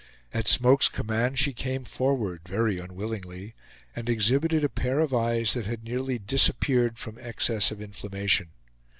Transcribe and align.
At 0.33 0.47
Smoke's 0.47 0.89
command, 0.89 1.37
she 1.37 1.53
came 1.53 1.83
forward, 1.83 2.41
very 2.47 2.79
unwillingly, 2.79 3.53
and 3.95 4.09
exhibited 4.09 4.63
a 4.63 4.67
pair 4.67 4.97
of 4.99 5.13
eyes 5.13 5.53
that 5.53 5.67
had 5.67 5.83
nearly 5.83 6.17
disappeared 6.17 6.97
from 6.97 7.19
excess 7.21 7.69
of 7.69 7.79
inflammation. 7.79 8.49